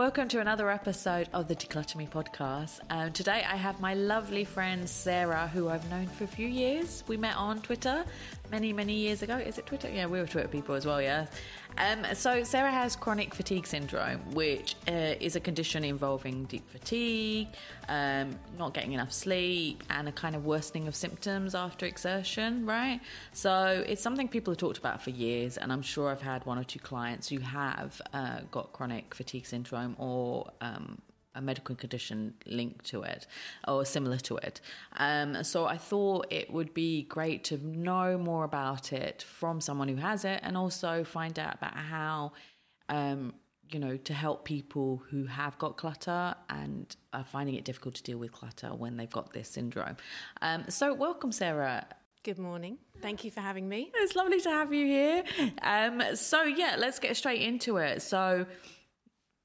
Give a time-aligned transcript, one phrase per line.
[0.00, 2.80] Welcome to another episode of the Decluttr Me podcast.
[2.88, 7.04] Um, today I have my lovely friend Sarah, who I've known for a few years.
[7.06, 8.06] We met on Twitter
[8.50, 9.36] many, many years ago.
[9.36, 9.88] Is it Twitter?
[9.88, 11.26] Yeah, we were Twitter people as well, yeah.
[11.78, 17.48] Um, so Sarah has chronic fatigue syndrome, which uh, is a condition involving deep fatigue,
[17.88, 23.00] um, not getting enough sleep, and a kind of worsening of symptoms after exertion, right?
[23.32, 26.58] So it's something people have talked about for years, and I'm sure I've had one
[26.58, 30.98] or two clients who have uh, got chronic fatigue syndrome or um,
[31.34, 33.26] a medical condition linked to it
[33.68, 34.60] or similar to it.
[34.96, 39.88] Um, so I thought it would be great to know more about it from someone
[39.88, 42.32] who has it and also find out about how,
[42.88, 43.34] um,
[43.70, 48.02] you know, to help people who have got clutter and are finding it difficult to
[48.02, 49.96] deal with clutter when they've got this syndrome.
[50.42, 51.86] Um, so, welcome, Sarah.
[52.24, 52.78] Good morning.
[53.00, 53.90] Thank you for having me.
[53.94, 55.24] It's lovely to have you here.
[55.62, 58.02] Um, so, yeah, let's get straight into it.
[58.02, 58.44] So,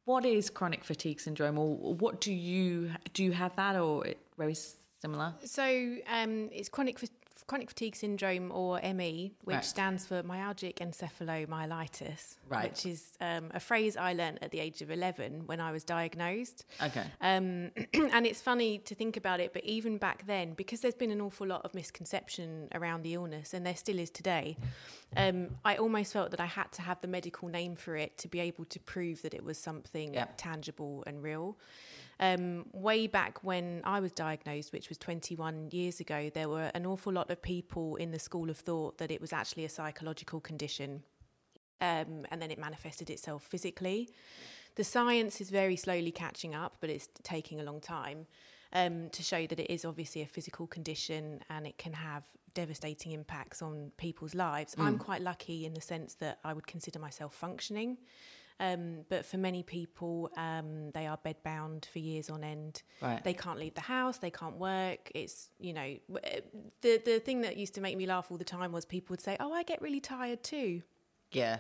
[0.06, 3.24] what is chronic fatigue syndrome, or what do you do?
[3.24, 4.56] You have that, or it very
[5.02, 5.34] similar?
[5.44, 5.64] So
[6.10, 7.00] um, it's chronic
[7.48, 9.64] chronic fatigue syndrome, or ME, which Right.
[9.66, 12.70] stands for myalgic encephalomyelitis, Right.
[12.72, 15.84] which is um, a phrase I learnt at the age of eleven when I was
[15.84, 16.66] diagnosed.
[16.82, 17.06] Okay.
[17.22, 21.12] Um, and it's funny to think about it, but even back then, because there's been
[21.12, 24.58] an awful lot of misconception around the illness, and there still is today,
[25.16, 28.28] um, I almost felt that I had to have the medical name for it to
[28.28, 30.28] be able to prove that it was something Yeah.
[30.38, 31.58] tangible and real.
[32.20, 36.86] Um, way back when I was diagnosed, which was 21 years ago, there were an
[36.86, 40.40] awful lot of people in the school of thought that it was actually a psychological
[40.40, 41.04] condition.
[41.82, 44.10] Um, and then it manifested itself physically.
[44.76, 48.28] The science is very slowly catching up, but it's taking a long time
[48.72, 53.12] um, to show that it is obviously a physical condition and it can have devastating
[53.12, 54.76] impacts on people's lives.
[54.78, 57.98] I'm quite lucky in the sense that I would consider myself functioning.
[58.60, 62.84] Um, but for many people, um, they are bedbound for years on end.
[63.02, 63.22] Right.
[63.22, 64.18] They can't leave the house.
[64.18, 65.12] They can't work.
[65.14, 65.98] It's you know
[66.82, 69.22] the the thing that used to make me laugh all the time was people would
[69.22, 70.84] say, "Oh, I get really tired too."
[71.32, 71.60] Yeah.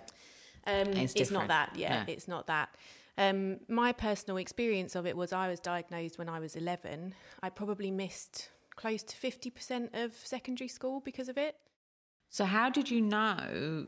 [0.67, 1.75] Um, It's it's, not that.
[1.75, 2.13] Yeah, No.
[2.13, 2.69] it's not that.
[3.17, 7.13] Um, my personal experience of it was I was diagnosed when I was 11.
[7.43, 11.55] I probably missed close to 50% of secondary school because of it.
[12.29, 13.87] So, how did you know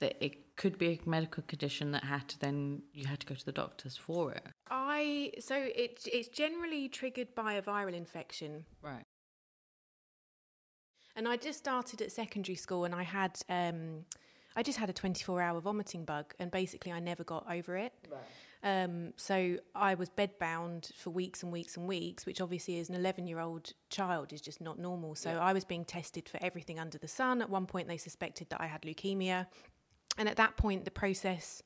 [0.00, 3.34] that it could be a medical condition that had to then you had to go
[3.34, 4.46] to the doctors for it?
[4.70, 8.64] I so it it's generally triggered by a viral infection.
[8.82, 9.04] Right.
[11.14, 14.04] And I just started at secondary school and I had um,
[14.54, 17.92] I just had a 24 hour vomiting bug and basically I never got over it.
[18.62, 22.96] Um, so I was bedbound for weeks and weeks and weeks, which obviously as an
[22.96, 25.14] 11 year old child is just not normal.
[25.14, 27.42] So I was being tested for everything under the sun.
[27.42, 29.46] At one point they suspected that I had leukemia.
[30.18, 31.62] And at that point the process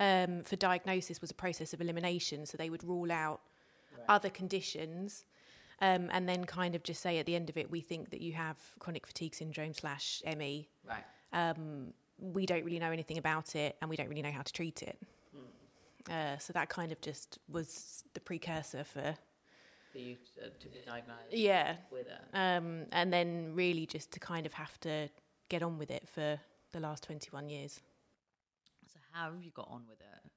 [0.00, 2.46] um, for diagnosis was a process of elimination.
[2.46, 3.40] So they would rule out
[4.08, 5.24] other conditions
[5.80, 8.20] um, and then kind of just say at the end of it, we think that
[8.20, 10.68] you have chronic fatigue syndrome slash ME.
[10.88, 11.04] Right.
[11.32, 14.52] Um, we don't really know anything about it, and we don't really know how to
[14.52, 14.98] treat it.
[16.10, 19.14] Uh, so that kind of just was the precursor for
[19.90, 22.20] For you to, to be diagnosed yeah, with it.
[22.34, 25.08] um, and then really just to kind of have to
[25.48, 26.38] get on with it for
[26.74, 27.80] the last twenty one years.
[28.92, 30.30] So, how have you got on with it?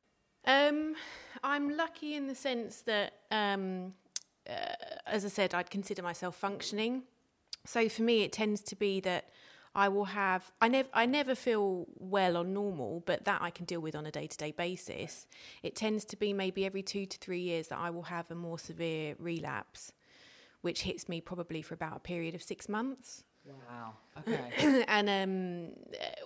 [0.49, 0.95] Um,
[1.43, 3.93] I'm lucky in the sense that, um,
[4.49, 4.53] uh,
[5.05, 7.03] as I said, I'd consider myself functioning.
[7.65, 9.29] So for me, it tends to be that
[9.75, 10.49] I will have.
[10.61, 10.87] I never.
[10.93, 14.27] I never feel well or normal, but that I can deal with on a day
[14.27, 15.27] to day basis.
[15.63, 18.35] It tends to be maybe every two to three years that I will have a
[18.35, 19.91] more severe relapse,
[20.61, 23.23] which hits me probably for about a period of six months
[23.69, 23.93] Wow.
[24.17, 24.83] Okay.
[24.87, 25.73] and um,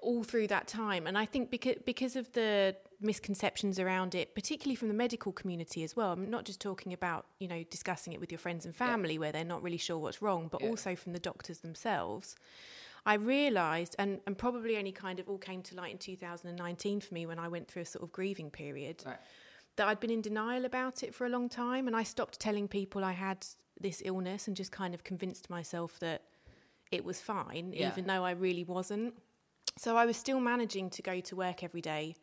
[0.01, 1.07] all through that time.
[1.07, 5.83] And I think because because of the misconceptions around it, particularly from the medical community
[5.83, 6.11] as well.
[6.11, 9.31] I'm not just talking about you know discussing it with your friends and family where
[9.31, 10.69] they're not really sure what's wrong, but Yeah.
[10.69, 12.35] also from the doctors themselves.
[13.05, 17.13] I realised, and, and probably only kind of all came to light in 2019 for
[17.13, 19.17] me when I went through a sort of grieving period right.
[19.77, 21.87] that I'd been in denial about it for a long time.
[21.87, 23.45] And I stopped telling people I had
[23.79, 26.21] this illness and just kind of convinced myself that
[26.91, 27.89] it was fine, Yeah.
[27.91, 29.13] even though I really wasn't.
[29.77, 32.15] So I was still managing to go to work every day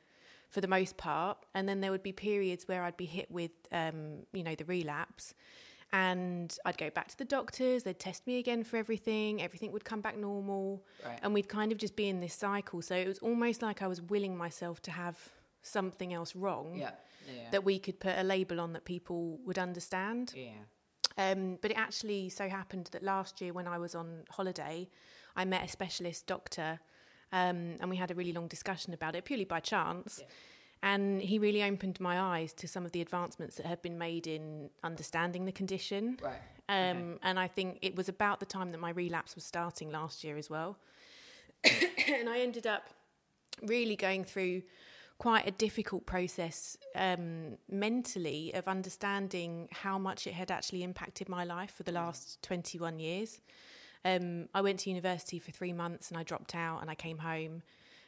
[0.51, 1.39] for the most part.
[1.55, 4.65] And then there would be periods where I'd be hit with, um, you know, the
[4.67, 5.35] relapse.
[5.91, 9.87] And I'd go back to the doctors, they'd test me again for everything, everything would
[9.87, 10.85] come back normal.
[11.05, 11.19] Right.
[11.23, 12.83] And we'd kind of just be in this cycle.
[12.83, 15.17] So it was almost like I was willing myself to have
[15.63, 16.91] something else wrong Yeah.
[17.27, 17.51] Yeah.
[17.51, 20.33] that we could put a label on that people would understand.
[20.37, 20.53] yeah.
[21.19, 24.89] Um, but it actually so happened that last year when I was on holiday,
[25.37, 26.79] I met a specialist doctor
[27.33, 30.23] um, and we had a really long discussion about it purely by chance.
[30.83, 34.29] And he really opened my eyes to some of the advancements that have been made
[34.29, 36.19] in understanding the condition.
[36.23, 36.39] Right.
[36.69, 37.19] Um, Okay.
[37.23, 40.37] And I think it was about the time that my relapse was starting last year
[40.37, 40.77] as well.
[41.65, 42.91] and I ended up
[43.63, 44.63] really going through
[45.19, 51.45] quite a difficult process um, mentally of understanding how much it had actually impacted my
[51.45, 53.41] life for the last 21 years.
[54.05, 57.19] Um, I went to university for three months and I dropped out and I came
[57.19, 57.63] home.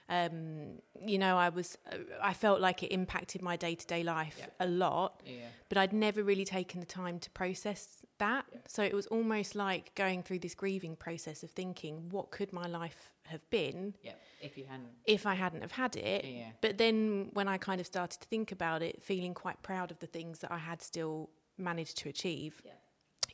[0.08, 1.76] Um, you know, I was,
[2.22, 4.46] I felt like it impacted my day to day life Yeah.
[4.60, 5.46] a lot Yeah.
[5.68, 8.46] but I'd never really taken the time to process that.
[8.68, 12.66] So it was almost like going through this grieving process of thinking, what could my
[12.66, 14.12] life have been Yeah.
[14.40, 14.88] If you hadn't.
[15.06, 16.24] if I hadn't have had it?
[16.24, 16.52] Yeah.
[16.62, 19.98] But then when I kind of started to think about it, feeling quite proud of
[19.98, 21.28] the things that I had still
[21.58, 22.72] managed to achieve Yeah.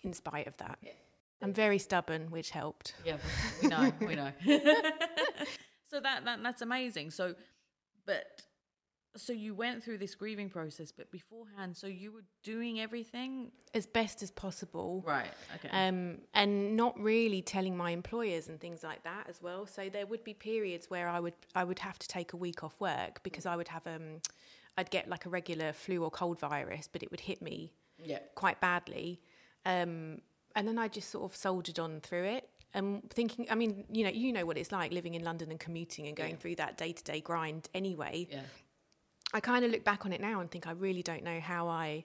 [0.02, 0.78] in spite of that.
[0.82, 0.92] Yeah.
[1.42, 2.94] I'm very stubborn, which helped.
[3.04, 3.18] Yeah,
[3.62, 4.32] we know, we know.
[5.90, 7.10] so that, that that's amazing.
[7.10, 7.34] So,
[8.06, 8.24] but
[9.16, 13.86] so you went through this grieving process, but beforehand, so you were doing everything, As
[13.86, 15.02] best as possible.
[15.06, 15.30] right?
[15.56, 15.68] Okay.
[15.70, 19.66] um, and not really telling my employers and things like that as well.
[19.66, 22.62] So there would be periods where I would I would have to take a week
[22.64, 24.20] off work because I would have um,
[24.78, 27.72] I'd get like a regular flu or cold virus, but it would hit me
[28.02, 28.18] yeah.
[28.34, 29.20] quite badly,
[29.64, 30.20] um,
[30.54, 32.48] and then I just sort of soldiered on through it.
[32.74, 35.58] And thinking, I mean, you know, you know what it's like living in London and
[35.58, 36.36] commuting and going Yeah.
[36.36, 38.26] through that day to day grind anyway.
[38.30, 38.42] Yeah.
[39.36, 41.68] I kind of look back on it now and think I really don't know how
[41.68, 42.04] I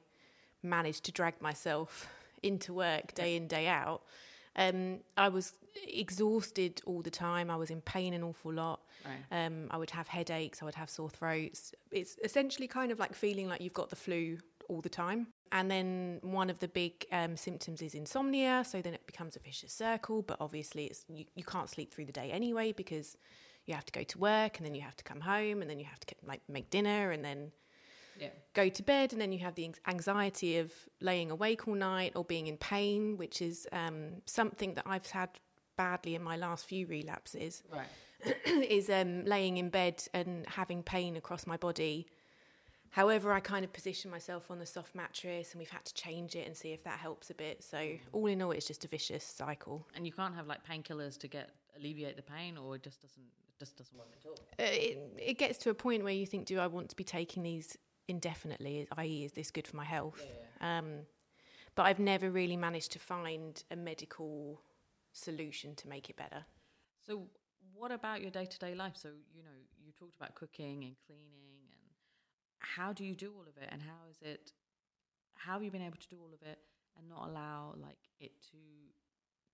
[0.63, 2.09] managed to drag myself
[2.43, 4.01] into work day in day out.
[4.57, 5.53] Um, I was
[5.87, 7.49] exhausted all the time.
[7.49, 8.81] I was in pain an awful lot.
[9.05, 9.45] Right.
[9.45, 10.61] Um, I would have headaches.
[10.61, 11.73] I would have sore throats.
[11.89, 14.37] It's essentially kind of like feeling like you've got the flu
[14.67, 15.27] all the time.
[15.53, 18.65] And then one of the big um, symptoms is insomnia.
[18.67, 20.21] So then it becomes a vicious circle.
[20.21, 23.15] But obviously, it's you, you can't sleep through the day anyway because
[23.65, 25.79] you have to go to work and then you have to come home and then
[25.79, 27.51] you have to like make dinner and then
[28.19, 28.29] Yeah.
[28.53, 32.23] go to bed and then you have the anxiety of laying awake all night or
[32.25, 35.29] being in pain which is um, something that i've had
[35.77, 37.63] badly in my last few relapses.
[37.71, 37.87] Right.
[38.45, 42.05] is um, laying in bed and having pain across my body.
[42.91, 46.35] However i kind of position myself on the soft mattress and we've had to change
[46.35, 47.63] it and see if that helps a bit.
[47.63, 47.79] So
[48.11, 49.87] all in all it's just a vicious cycle.
[49.95, 53.23] And you can't have like painkillers to get alleviate the pain, or it just doesn't
[53.61, 54.37] just doesn't work at all.
[54.59, 54.97] uh, it,
[55.31, 57.77] it gets to a point where you think, do I want to be taking these
[58.07, 58.87] indefinitely?
[58.97, 60.25] I.e., is this good for my health?
[60.61, 61.05] Um,
[61.75, 64.61] but I've never really managed to find a medical
[65.13, 66.43] solution to make it better.
[67.05, 67.27] So,
[67.73, 68.95] what about your day to day life?
[68.95, 71.81] So, you know, you talked about cooking and cleaning, and
[72.59, 73.69] how do you do all of it?
[73.71, 74.51] And how is it?
[75.35, 76.59] How have you been able to do all of it
[76.97, 78.57] and not allow like it to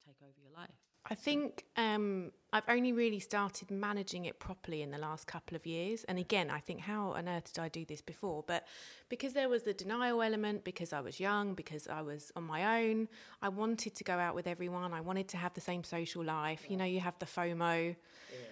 [0.08, 0.70] take over your life?
[1.10, 5.66] I think um, I've only really started managing it properly in the last couple of
[5.66, 6.04] years.
[6.04, 8.44] And again, I think, how on earth did I do this before?
[8.46, 8.66] But
[9.08, 12.82] because there was the denial element, because I was young, because I was on my
[12.82, 13.08] own,
[13.42, 14.94] I wanted to go out with everyone.
[14.94, 16.66] I wanted to have the same social life.
[16.70, 17.96] You know, you have the FOMO.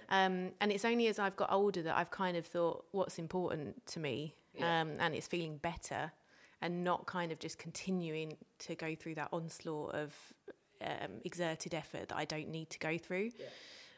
[0.10, 3.86] Um, and it's only as I've got older that I've kind of thought, what's important
[3.88, 4.36] to me?
[4.54, 4.81] Yeah.
[4.81, 6.12] Um, and it's feeling better
[6.62, 10.16] and not kind of just continuing to go through that onslaught of
[10.86, 13.32] um, exerted effort that I don't need to go through.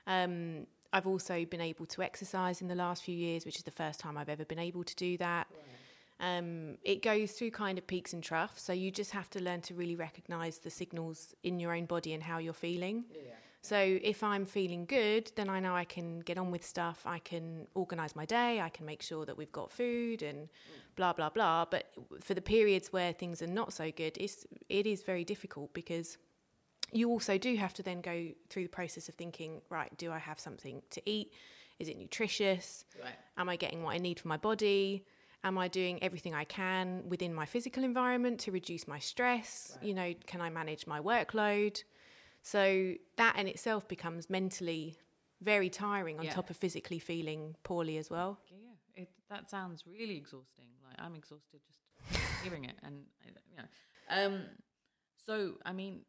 [0.08, 3.72] Um, I've also been able to exercise in the last few years, which is the
[3.72, 5.48] first time I've ever been able to do that.
[6.20, 9.62] Um, it goes through kind of peaks and troughs, so you just have to learn
[9.62, 13.04] to really recognize the signals in your own body and how you're feeling.
[13.62, 17.02] So if I'm feeling good, then I know I can get on with stuff.
[17.06, 18.62] I can organise my day.
[18.62, 20.48] I can make sure that we've got food and
[20.96, 21.66] blah blah blah.
[21.70, 21.92] But
[22.22, 26.18] for the periods where things are not so good, it's it is very difficult because
[26.92, 30.20] you also do have to then go through the process of thinking, right, do I
[30.20, 31.34] have something to eat?
[31.80, 32.86] Is it nutritious?
[33.02, 33.14] Right.
[33.38, 35.06] Am I getting what I need for my body?
[35.44, 39.78] Am I doing everything I can within my physical environment to reduce my stress?
[39.82, 41.84] You know, can I manage my workload?
[42.42, 44.98] So that in itself becomes mentally
[45.42, 46.34] very tiring on Yeah.
[46.34, 48.40] top of physically feeling poorly as well.
[48.50, 49.04] Yeah.
[49.04, 50.66] It, that sounds really exhausting.
[50.84, 51.80] Like I'm exhausted just
[52.44, 53.64] hearing it, and you know.
[54.10, 54.46] Um,
[55.26, 56.02] so I mean,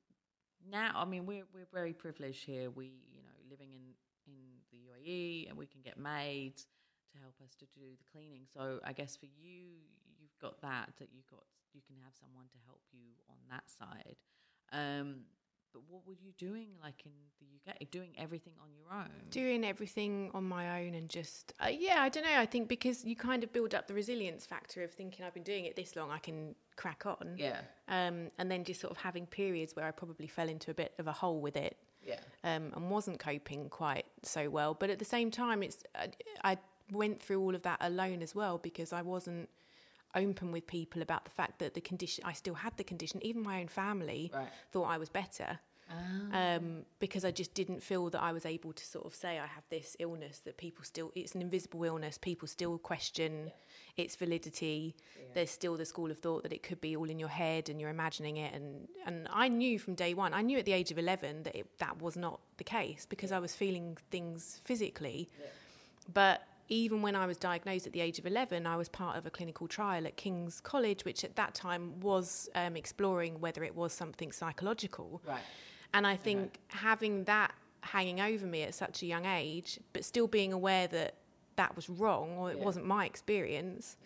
[0.71, 2.71] now I mean we're we're very privileged here.
[2.71, 3.83] We you know living in
[4.27, 4.35] in
[4.71, 6.67] the UAE, and we can get maids
[7.13, 8.47] to help us to do the cleaning.
[8.53, 9.81] So I guess for you,
[10.21, 13.65] you've got that that you got you can have someone to help you on that
[13.71, 14.17] side.
[14.73, 15.25] Um,
[15.73, 17.91] but what were you doing like in the UK?
[17.91, 19.31] Doing everything on your own?
[19.31, 22.39] Doing everything on my own and just, uh, yeah, I don't know.
[22.39, 25.43] I think because you kind of build up the resilience factor of thinking I've been
[25.43, 27.35] doing it this long, I can crack on.
[27.37, 30.75] yeah, Um, and then just sort of having periods where I probably fell into a
[30.75, 34.73] bit of a hole with it yeah, um, and wasn't coping quite so well.
[34.73, 36.09] But at the same time, it's I,
[36.53, 36.57] I
[36.93, 39.49] went through all of that alone as well because I wasn't
[40.15, 43.21] open with people about the fact that the condition I still had the condition.
[43.23, 44.49] Even my own family Right.
[44.73, 45.59] thought I was better
[45.91, 46.57] Ah.
[46.57, 49.47] um, because I just didn't feel that I was able to sort of say I
[49.47, 53.53] have this illness that people still, it's an invisible illness, people still question
[53.97, 54.95] its validity.
[55.35, 57.81] There's still the school of thought that it could be all in your head and
[57.81, 58.55] you're imagining it.
[58.55, 61.57] And, and I knew from day one, I knew at the age of 11 that
[61.57, 65.31] it, that was not the case because I was feeling things physically.
[66.13, 69.27] But even when I was diagnosed at the age of 11, I was part of
[69.27, 73.75] a clinical trial at King's College, which at that time was um, exploring whether it
[73.75, 75.23] was something psychological.
[75.27, 75.41] Right.
[75.95, 77.53] And I think having that
[77.83, 81.15] hanging over me at such a young age, but still being aware that
[81.57, 82.65] that was wrong or it Yeah.
[82.65, 83.97] wasn't my experience,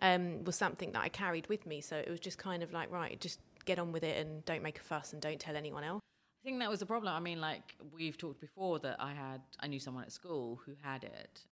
[0.00, 1.80] um, was something that I carried with me.
[1.80, 4.62] So it was just kind of like, right, just get on with it and don't
[4.62, 6.00] make a fuss and don't tell anyone else.
[6.42, 7.14] I think that was the problem.
[7.14, 10.72] I mean, like we've talked before that I had, I knew someone at school who
[10.82, 11.44] had it.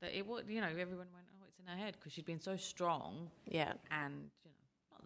[0.00, 2.40] That it would, you know, everyone went, oh, it's in her head because she'd been
[2.40, 3.72] so strong Yeah.
[3.90, 4.55] and you know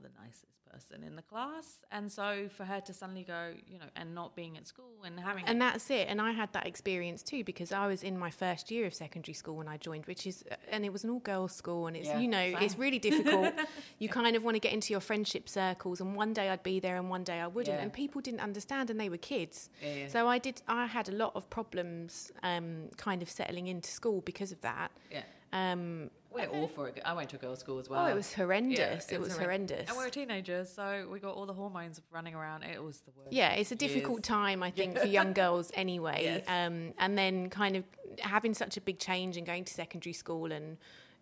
[0.00, 3.78] not the nicest person in the class, and so for her to suddenly go, you
[3.78, 6.06] know, and not being at school and having And that's it.
[6.08, 9.34] And I had that experience too because I was in my first year of secondary
[9.34, 11.88] school when I joined, which is, and it was an all girls school.
[11.88, 13.52] And it's, Yeah, you know, it's really difficult.
[13.98, 16.00] you kind of want to get into your friendship circles.
[16.00, 17.76] And one day I'd be there and one day I wouldn't.
[17.76, 17.82] Yeah.
[17.82, 19.70] And people didn't understand and they were kids.
[19.82, 20.06] Yeah.
[20.06, 24.20] So I did, I had a lot of problems um, kind of settling into school
[24.20, 24.92] because of that.
[25.10, 25.22] yeah.
[25.52, 27.00] Um, We're all for it.
[27.04, 28.04] I went to a girls' school as well.
[28.04, 28.78] oh, it was horrendous.
[28.78, 29.88] Yeah, it, was horren- horrendous.
[29.88, 32.62] And we were teenagers, so we got all the hormones running around.
[32.62, 33.32] It was the worst.
[33.32, 34.26] Yeah, it's a difficult years.
[34.26, 36.20] time, I think, for young girls anyway.
[36.22, 36.44] Yes.
[36.46, 37.84] Um, and then kind of
[38.20, 40.76] having such a big change and going to secondary school and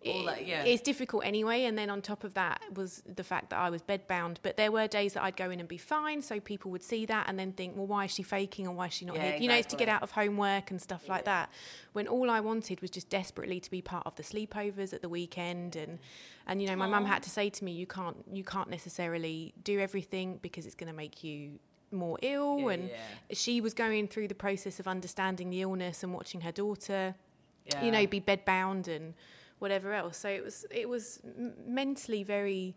[0.05, 0.63] All that, yeah.
[0.63, 1.65] it's difficult anyway.
[1.65, 4.37] And then on top of that was the fact that I was bedbound.
[4.41, 7.05] But there were days that I'd go in and be fine, so people would see
[7.07, 9.31] that and then think, well, why is she faking or why is she not Yeah,
[9.31, 9.41] here?
[9.41, 11.49] You know, it's to get out of homework and stuff like that.
[11.91, 15.09] When all I wanted was just desperately to be part of the sleepovers at the
[15.09, 15.99] weekend and
[16.47, 19.53] and you know, my mum had to say to me, you can't you can't necessarily
[19.63, 21.59] do everything because it's going to make you
[21.91, 22.95] more ill Yeah, and yeah.
[23.33, 27.15] she was going through the process of understanding the illness and watching her daughter
[27.65, 27.83] Yeah.
[27.83, 29.13] you know be bedbound and
[29.59, 32.75] whatever else so it was it was m- mentally very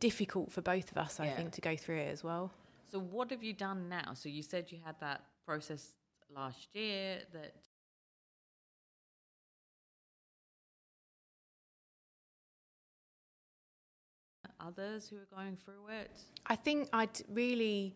[0.00, 1.36] difficult for both of us i Yeah.
[1.36, 2.50] think to go through it as well
[2.90, 4.14] So what have you done now?
[4.14, 5.82] So you said you had that process
[6.34, 7.52] last year that
[14.60, 16.10] others who are going through it.
[16.46, 17.94] i think i'd really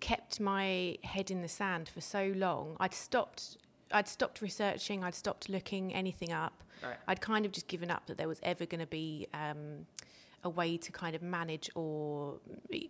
[0.00, 3.56] kept my head in the sand for so long i'd stopped
[3.92, 6.96] i'd stopped researching i'd stopped looking anything up Right.
[7.08, 9.86] I'd kind of just given up that there was ever going to be um,
[10.44, 12.40] a way to kind of manage or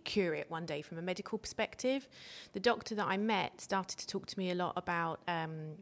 [0.03, 2.07] cure it one day from a medical perspective.
[2.53, 5.73] The doctor that I met started to talk to me a lot about um,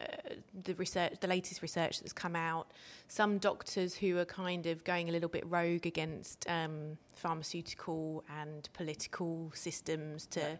[0.00, 2.72] uh, the research, the latest research that's come out.
[3.08, 8.68] Some doctors who are kind of going a little bit rogue against um, pharmaceutical and
[8.72, 10.58] political systems to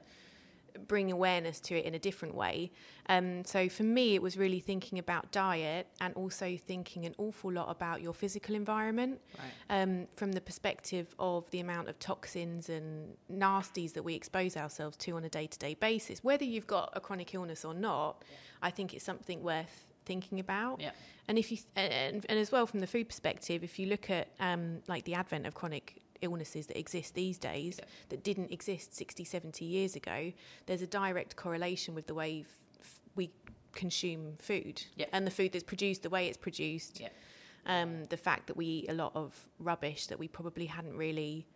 [0.88, 2.70] bring awareness to it in a different way.
[3.08, 7.52] Um, so for me, it was really thinking about diet and also thinking an awful
[7.52, 9.82] lot about your physical environment Right.
[9.82, 14.96] um, from the perspective of the amount of toxins and nasties that we expose ourselves
[14.98, 16.22] to on a day to day basis.
[16.22, 18.24] Whether you've got a chronic illness or not,
[18.62, 20.80] I think it's something worth thinking about.
[20.80, 20.90] Yeah.
[21.28, 24.28] And if you and, and as well from the food perspective, if you look at
[24.40, 27.84] um, like the advent of chronic illnesses that exist these days Yeah.
[28.10, 30.32] that didn't exist 60, 70 years ago,
[30.66, 33.30] there's a direct correlation with the way f- f- we
[33.72, 35.06] consume food Yeah.
[35.12, 37.00] and the food that's produced, the way it's produced.
[37.00, 37.08] Yeah.
[37.66, 41.46] Um, the fact that we eat a lot of rubbish that we probably hadn't really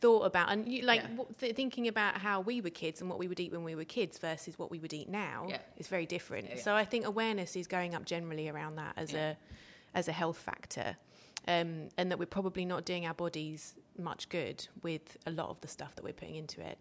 [0.00, 1.24] thought about, and you, like Yeah.
[1.38, 3.84] th- thinking about how we were kids and what we would eat when we were
[3.84, 5.60] kids versus what we would eat now Yeah.
[5.76, 6.48] is very different.
[6.48, 6.56] Yeah.
[6.56, 9.36] So I think awareness is going up generally around that as a
[9.92, 10.96] as a health factor,
[11.48, 15.60] um, and that we're probably not doing our bodies much good with a lot of
[15.60, 16.78] the stuff that we're putting into it.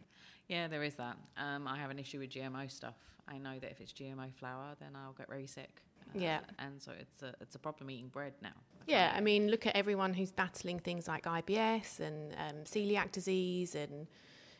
[0.47, 1.17] Yeah, there is that.
[1.37, 2.95] Um, I have an issue with GMO stuff.
[3.27, 5.81] I know that if it's GMO flour, then I'll get very sick.
[6.15, 6.39] Uh, Yeah.
[6.57, 8.53] and so it's a it's a problem eating bread now.
[8.87, 13.75] Yeah, I mean, look at everyone who's battling things like IBS and um, celiac disease
[13.75, 14.07] and,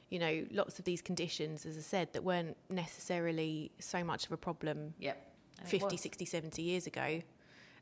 [0.09, 4.31] you know, lots of these conditions, as I said, that weren't necessarily so much of
[4.31, 4.93] a problem
[5.59, 7.21] And 50, 60, 70 years ago.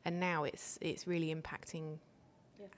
[0.06, 1.98] And now it's it's really impacting.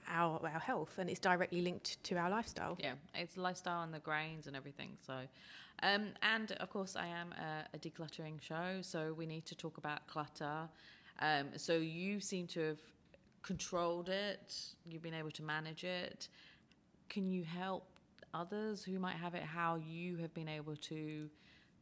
[0.08, 2.76] Our, our health and it's directly linked to our lifestyle.
[2.80, 4.96] Yeah, it's lifestyle and the grains and everything.
[5.06, 5.14] So,
[5.82, 9.78] um, and of course, I am a, a decluttering show, so we need to talk
[9.78, 10.68] about clutter.
[11.20, 12.78] Um, so you seem to have
[13.42, 14.54] controlled it.
[14.86, 16.28] You've been able to manage it.
[17.08, 17.84] Can you help
[18.34, 19.42] others who might have it?
[19.42, 21.28] How you have been able to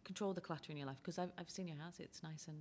[0.04, 0.96] control the clutter in your life?
[1.02, 2.56] Because I've, I've seen your house; it's nice and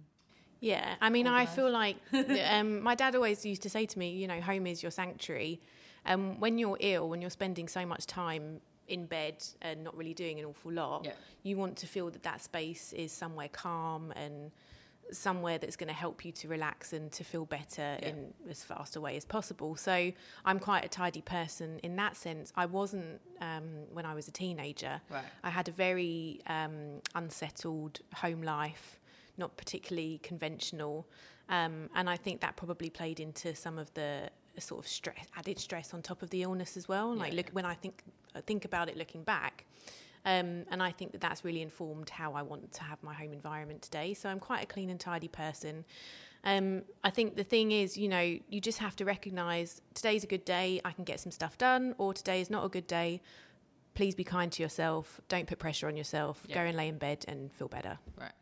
[0.59, 1.97] Yeah, I mean, I feel like
[2.49, 5.59] um, my dad always used to say to me, you know, home is your sanctuary.
[6.05, 10.13] Um, when you're ill, when you're spending so much time in bed and not really
[10.13, 11.11] doing an awful lot, Yeah.
[11.43, 14.51] you want to feel that that space is somewhere calm and
[15.11, 18.09] somewhere that's going to help you to relax and to feel better Yeah.
[18.09, 19.75] in as fast a way as possible.
[19.75, 20.11] So
[20.45, 22.51] I'm quite a tidy person in that sense.
[22.55, 25.01] I wasn't um, when I was a teenager.
[25.09, 25.23] Right.
[25.43, 28.99] I had a very um, unsettled home life,
[29.37, 31.07] not particularly conventional,
[31.49, 34.29] um, and I think that probably played into some of the
[34.59, 37.13] sort of stress, added stress on top of the illness as well.
[37.15, 37.37] Like Yeah.
[37.37, 38.03] look, when I think
[38.35, 39.65] I think about it looking back.
[40.25, 43.31] Um, and I think that that's really informed how I want to have my home
[43.31, 44.13] environment today.
[44.13, 45.85] So I'm quite a clean and tidy person.
[46.43, 50.27] Um, I think the thing is, you know, you just have to recognise today's a
[50.27, 53.21] good day, I can get some stuff done, or today is not a good day.
[53.95, 55.21] Please be kind to yourself.
[55.29, 56.43] Don't put pressure on yourself.
[56.45, 56.55] Yeah.
[56.55, 57.97] Go and lay in bed and feel better.
[58.19, 58.33] Right.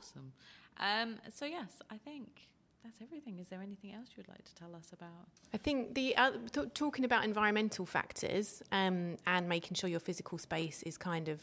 [0.00, 0.32] Awesome.
[0.78, 2.48] Um, so yes, I think
[2.82, 3.38] that's everything.
[3.38, 5.08] Is there anything else you'd like to tell us about?
[5.52, 10.38] I think the uh, t- talking about environmental factors um, and making sure your physical
[10.38, 11.40] space is kind of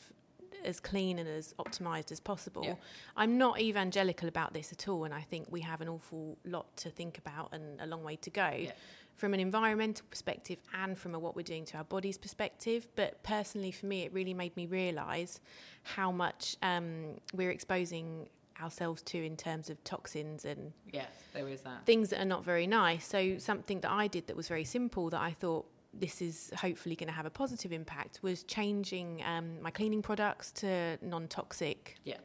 [0.63, 2.63] as clean and as optimized as possible.
[2.63, 2.75] Yeah.
[3.15, 6.75] I'm not evangelical about this at all, and I think we have an awful lot
[6.77, 8.51] to think about and a long way to go.
[8.57, 8.71] Yeah.
[9.15, 13.23] From an environmental perspective and from a what we're doing to our bodies perspective, but
[13.23, 15.39] personally for me, it really made me realise
[15.81, 18.29] how much um, we're exposing
[18.61, 21.85] ourselves to in terms of toxins and Yes, there is that.
[21.85, 23.05] things that are not very nice.
[23.07, 26.95] So something that I did that was very simple that I thought this is hopefully
[26.95, 32.17] going to have a positive impact was changing um, my cleaning products to non-toxic Yeah.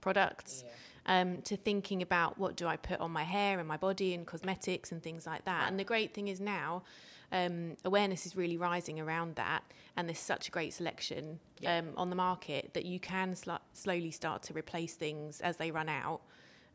[0.00, 0.64] products.
[1.06, 4.26] Um, to thinking about what do I put on my hair and my body and
[4.26, 5.66] cosmetics and things like that.
[5.70, 6.82] And the great thing is now,
[7.32, 9.62] um, awareness is really rising around that,
[9.96, 11.78] and there's such a great selection Yeah.
[11.78, 15.70] um, on the market that you can sl- slowly start to replace things as they
[15.70, 16.20] run out.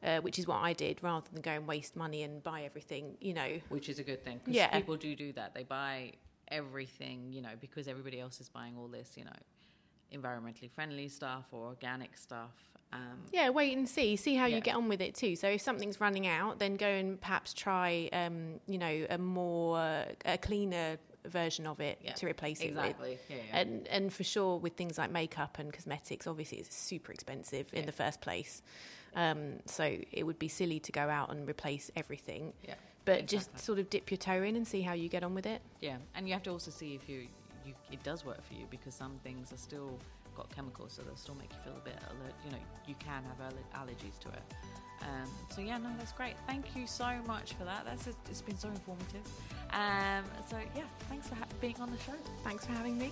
[0.04, 3.16] Uh, which is what I did, rather than go and waste money and buy everything.
[3.22, 4.42] You know, Which is a good thing.
[4.42, 4.68] 'cause Yeah.
[4.78, 5.54] people do do that.
[5.54, 6.12] They buy
[6.50, 9.32] everything, you know, because everybody else is buying all this, you know,
[10.12, 12.52] environmentally friendly stuff or organic stuff.
[12.94, 14.16] Um, Yeah, wait and see.
[14.16, 14.56] See how Yeah.
[14.58, 15.36] you get on with it too.
[15.36, 19.80] So if something's running out, then go and perhaps try, um, you know, a more
[19.80, 22.86] uh, a cleaner version of it Yeah, to replace it with.
[22.86, 23.18] exactly.
[23.30, 23.58] Yeah, yeah.
[23.60, 27.86] And and for sure with things like makeup and cosmetics, obviously it's super expensive in
[27.86, 28.62] the first place.
[29.16, 32.54] Um, so it would be silly to go out and replace everything.
[32.68, 32.76] yeah.
[33.06, 35.46] But just sort of dip your toe in and see how you get on with
[35.46, 35.62] it.
[35.82, 37.28] Yeah, and you have to also see if you,
[37.66, 40.00] you it does work for you because some things are still
[40.36, 42.34] got chemicals, so they'll still make you feel a bit alert.
[42.46, 44.44] You know, you can have allergies to it.
[45.02, 46.36] Um, so yeah, no, that's great.
[46.48, 47.86] Thank you so much for that.
[47.86, 49.22] That's it's been so informative.
[49.72, 52.14] Um, so yeah, thanks for ha- being on the show.
[52.44, 53.12] Thanks for having me.